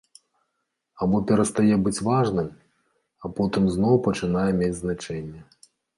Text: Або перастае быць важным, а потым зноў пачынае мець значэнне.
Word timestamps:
Або 1.05 1.17
перастае 1.31 1.75
быць 1.87 2.03
важным, 2.09 2.47
а 3.25 3.31
потым 3.41 3.63
зноў 3.77 3.95
пачынае 4.09 4.47
мець 4.63 4.75
значэнне. 4.81 5.41